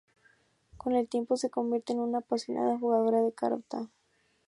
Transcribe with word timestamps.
Con 0.77 0.95
el 0.95 1.07
tiempo 1.07 1.37
se 1.37 1.51
convierte 1.51 1.93
en 1.93 1.99
una 1.99 2.17
apasionada 2.17 2.75
jugadora 2.79 3.21
de 3.21 3.33
karuta. 3.33 3.91